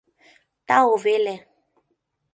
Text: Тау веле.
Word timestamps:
Тау 0.67 0.91
веле. 1.03 1.35